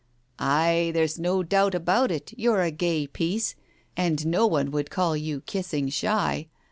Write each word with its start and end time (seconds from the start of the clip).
"Ay, 0.39 0.89
there's 0.95 1.19
no 1.19 1.43
doubt 1.43 1.75
about 1.75 2.09
it, 2.09 2.33
you're 2.35 2.63
a 2.63 2.71
gay 2.71 3.05
piece, 3.05 3.53
and 3.95 4.25
no 4.25 4.47
one 4.47 4.71
could 4.71 4.89
call 4.89 5.15
you 5.15 5.41
kissing 5.41 5.89
shy. 5.89 6.47